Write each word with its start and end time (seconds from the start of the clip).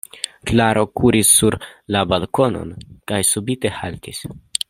Klaro 0.51 0.83
kuris 0.99 1.33
sur 1.41 1.57
la 1.97 2.01
balkonon 2.13 2.73
kaj 3.13 3.23
subite 3.35 3.75
haltis. 3.83 4.27